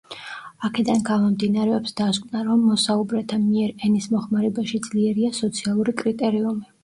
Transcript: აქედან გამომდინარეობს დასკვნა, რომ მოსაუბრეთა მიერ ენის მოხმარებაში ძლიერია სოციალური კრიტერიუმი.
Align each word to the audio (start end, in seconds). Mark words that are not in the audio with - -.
აქედან 0.67 1.01
გამომდინარეობს 1.09 1.93
დასკვნა, 2.01 2.41
რომ 2.47 2.63
მოსაუბრეთა 2.69 3.39
მიერ 3.43 3.75
ენის 3.89 4.09
მოხმარებაში 4.15 4.83
ძლიერია 4.87 5.31
სოციალური 5.41 5.95
კრიტერიუმი. 6.03 6.69